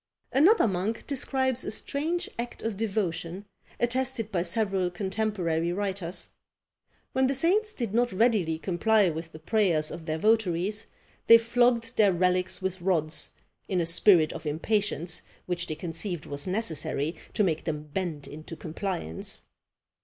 Another 0.31 0.67
monk 0.67 1.05
describes 1.05 1.63
a 1.63 1.69
strange 1.69 2.27
act 2.39 2.63
of 2.63 2.75
devotion, 2.75 3.45
attested 3.79 4.31
by 4.31 4.41
several 4.41 4.89
contemporary 4.89 5.71
writers. 5.71 6.29
When 7.13 7.27
the 7.27 7.35
saints 7.35 7.71
did 7.71 7.93
not 7.93 8.11
readily 8.11 8.57
comply 8.57 9.11
with 9.11 9.31
the 9.31 9.37
prayers 9.37 9.91
of 9.91 10.07
their 10.07 10.17
votaries, 10.17 10.87
they 11.27 11.37
flogged 11.37 11.97
their 11.97 12.11
relics 12.13 12.63
with 12.63 12.81
rods, 12.81 13.29
in 13.67 13.79
a 13.79 13.85
spirit 13.85 14.33
of 14.33 14.47
impatience 14.47 15.21
which 15.45 15.67
they 15.67 15.75
conceived 15.75 16.25
was 16.25 16.47
necessary 16.47 17.15
to 17.35 17.43
make 17.43 17.65
them 17.65 17.83
bend 17.93 18.27
into 18.27 18.55
compliance. 18.55 19.43